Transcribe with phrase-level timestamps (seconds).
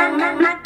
[0.00, 0.59] na na na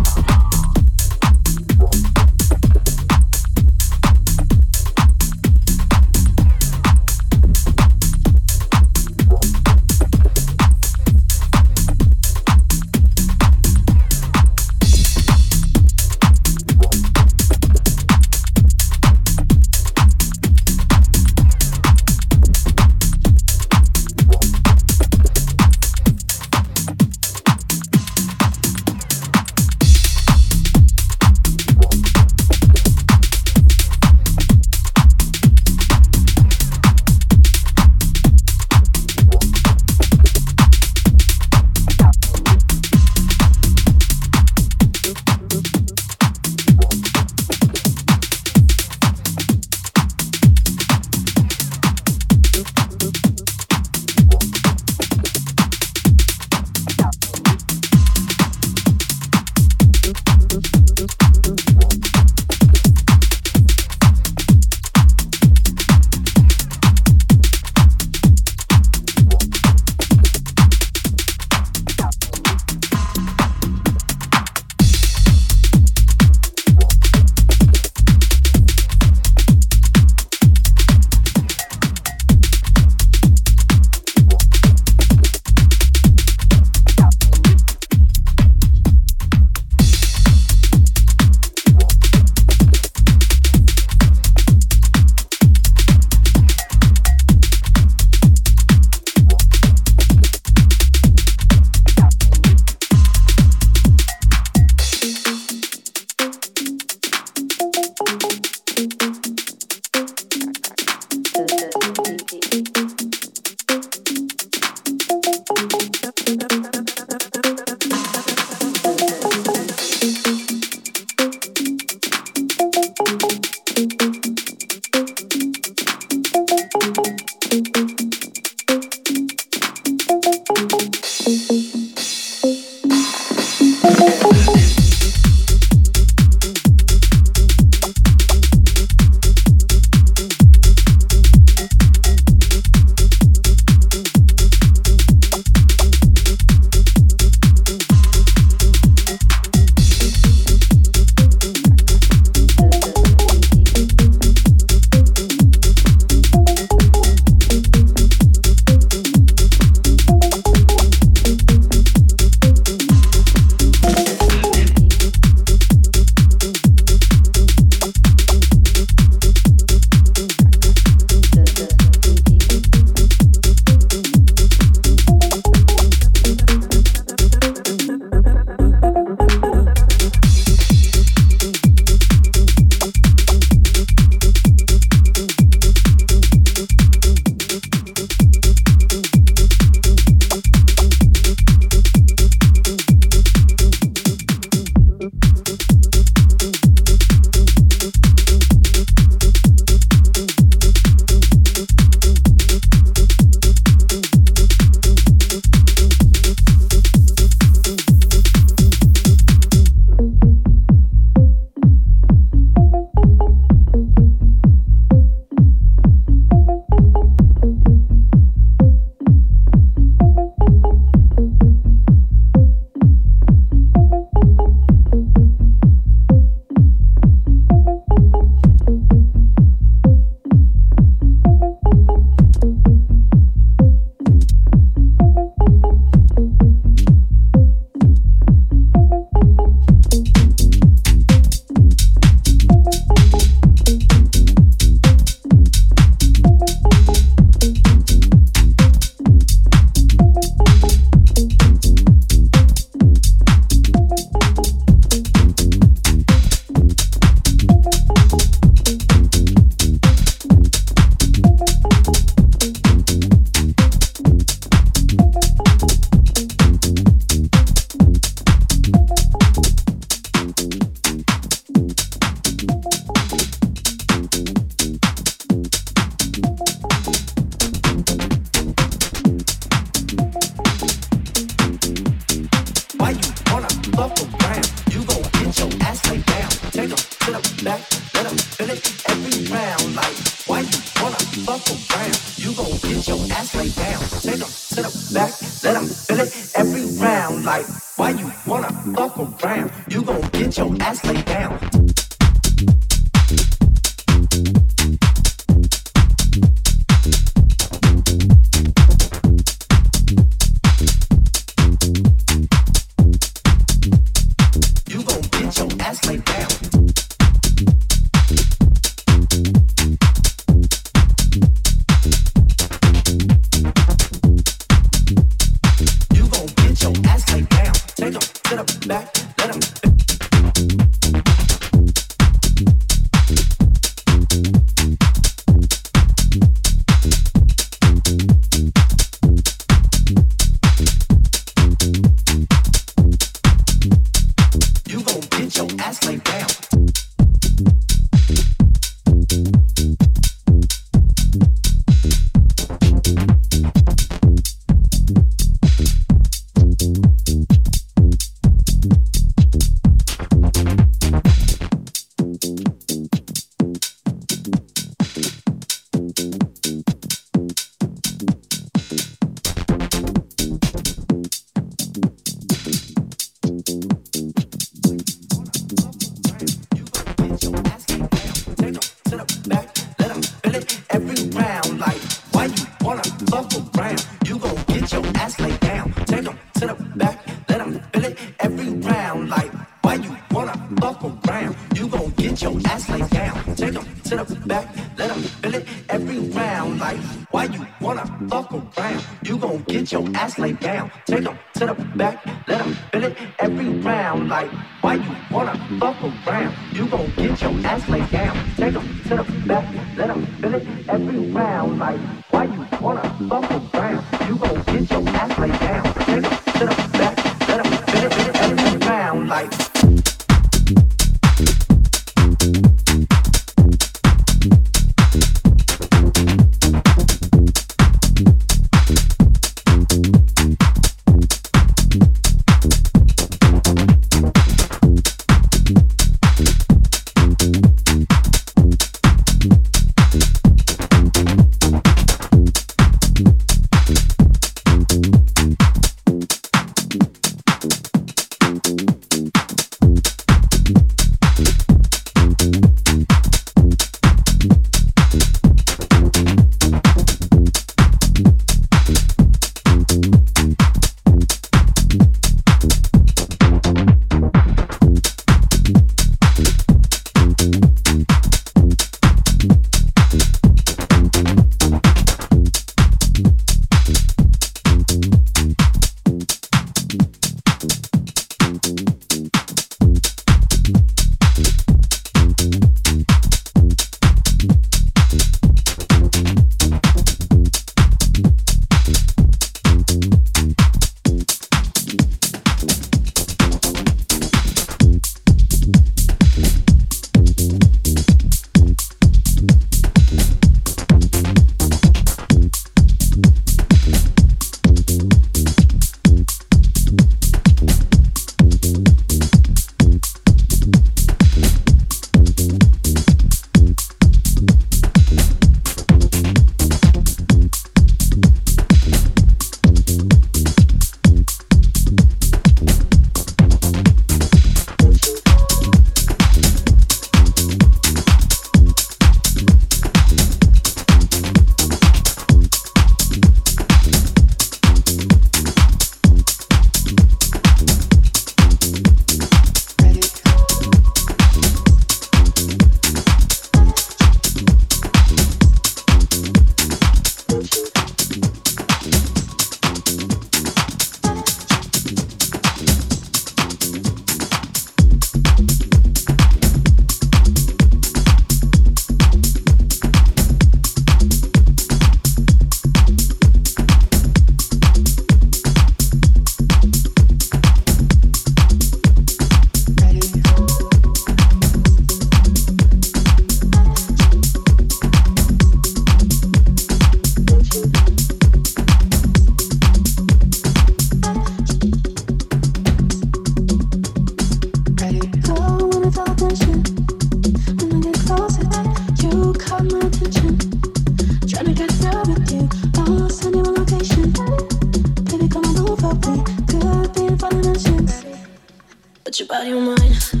[599.11, 600.00] body or mine.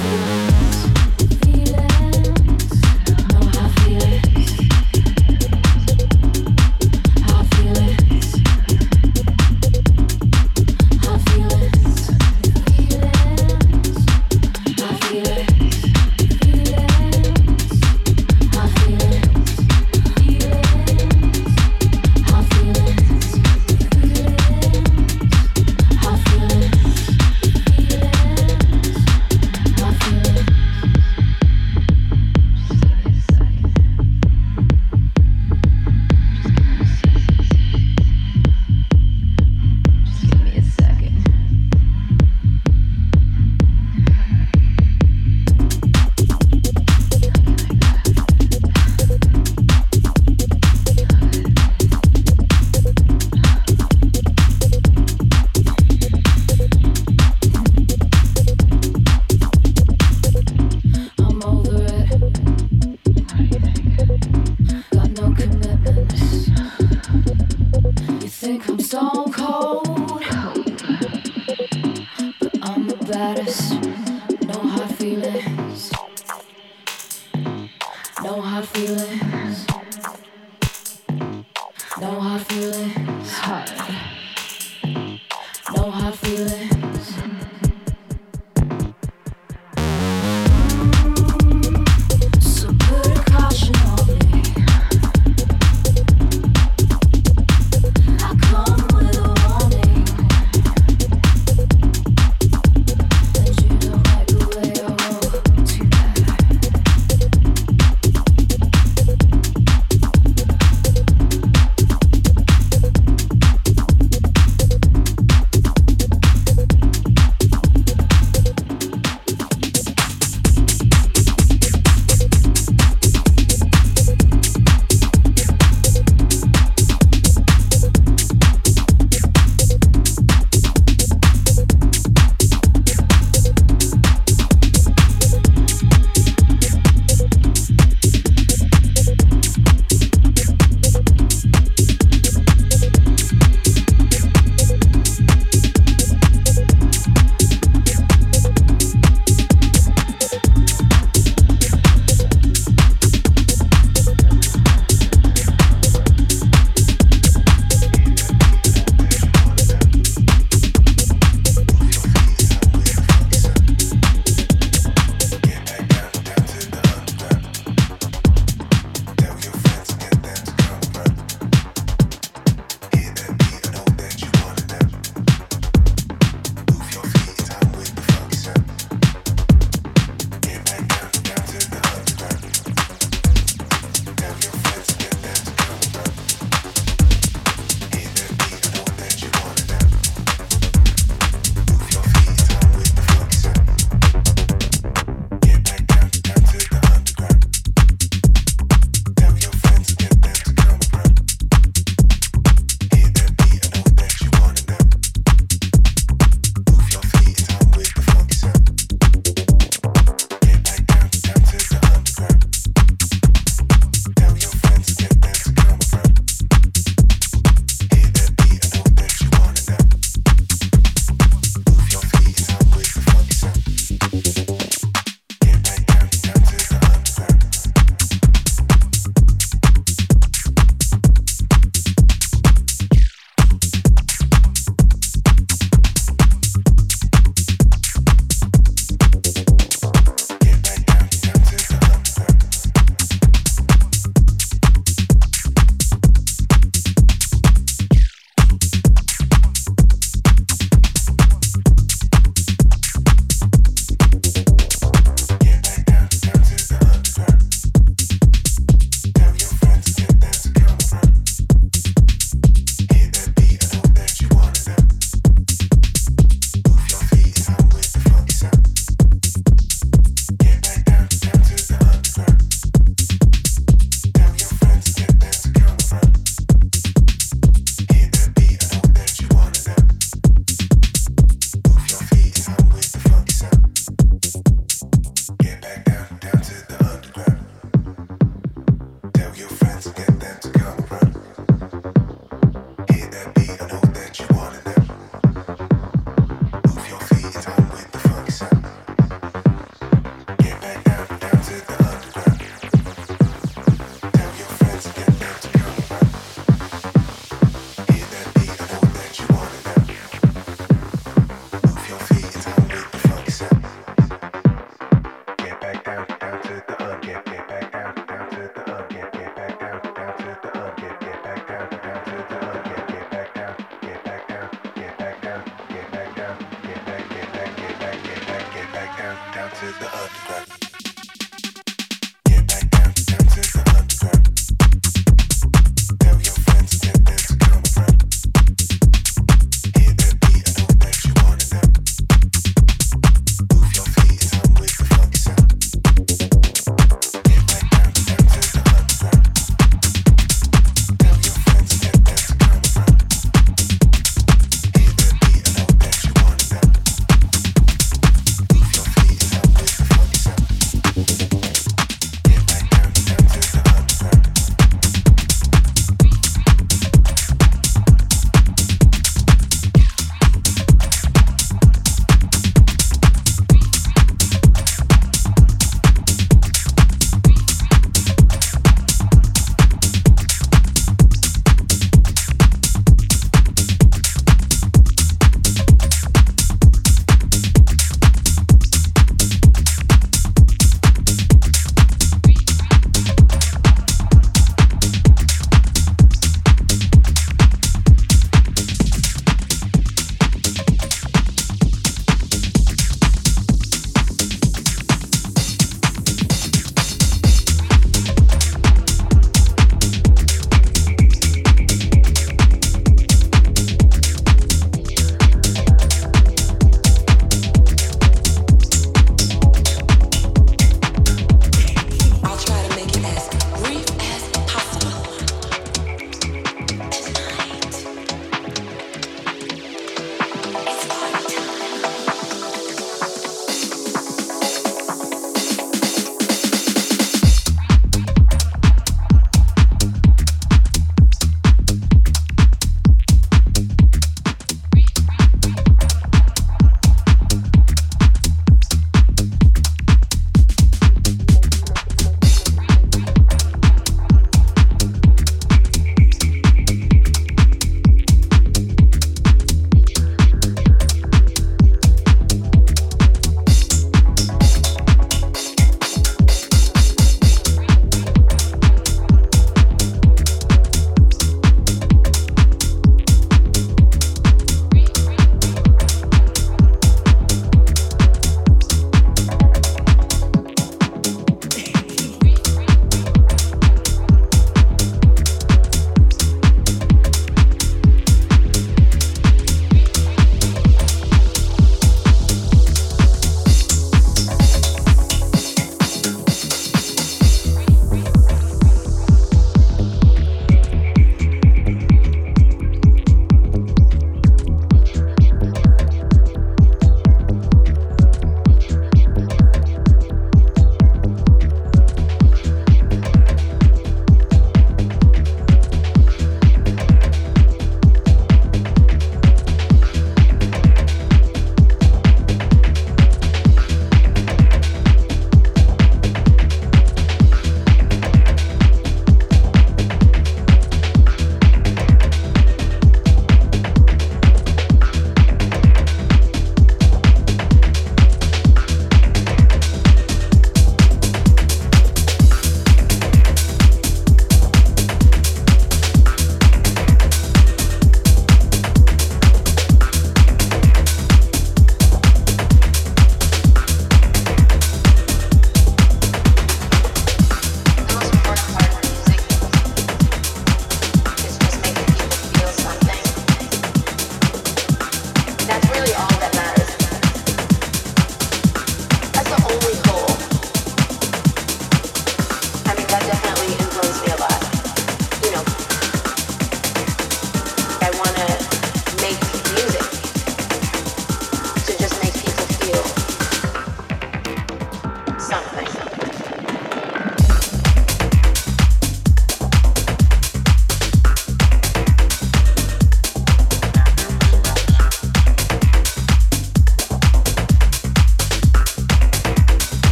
[0.00, 0.47] Thank.